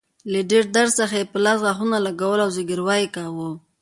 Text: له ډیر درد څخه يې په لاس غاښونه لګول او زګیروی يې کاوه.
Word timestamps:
له 0.31 0.39
ډیر 0.49 0.65
درد 0.75 0.91
څخه 0.99 1.15
يې 1.19 1.25
په 1.31 1.37
لاس 1.45 1.59
غاښونه 1.65 1.97
لګول 2.07 2.39
او 2.43 2.49
زګیروی 2.55 2.99
يې 3.03 3.07
کاوه. 3.15 3.49